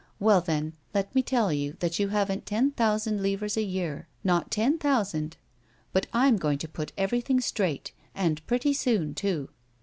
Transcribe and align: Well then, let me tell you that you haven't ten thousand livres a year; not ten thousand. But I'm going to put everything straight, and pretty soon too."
Well 0.19 0.41
then, 0.41 0.73
let 0.95 1.13
me 1.13 1.21
tell 1.21 1.53
you 1.53 1.73
that 1.77 1.99
you 1.99 2.07
haven't 2.07 2.47
ten 2.47 2.71
thousand 2.71 3.21
livres 3.21 3.55
a 3.55 3.61
year; 3.61 4.07
not 4.23 4.49
ten 4.49 4.79
thousand. 4.79 5.37
But 5.93 6.07
I'm 6.11 6.37
going 6.37 6.57
to 6.57 6.67
put 6.67 6.91
everything 6.97 7.39
straight, 7.39 7.91
and 8.15 8.43
pretty 8.47 8.73
soon 8.73 9.13
too." 9.13 9.49